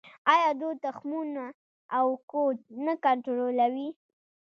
آیا 0.33 0.49
دوی 0.59 0.75
تخمونه 0.85 1.45
او 1.97 2.07
کود 2.31 2.57
نه 2.85 2.93
کنټرولوي؟ 3.03 3.89